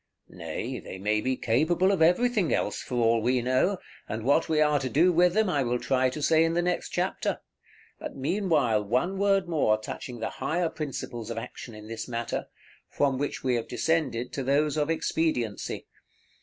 [0.29, 3.77] Nay, they may be capable of everything else, for all we know,
[4.09, 6.61] and what we are to do with them I will try to say in the
[6.63, 7.39] next chapter;
[7.99, 12.47] but meanwhile one word more touching the higher principles of action in this matter,
[12.89, 15.85] from which we have descended to those of expediency.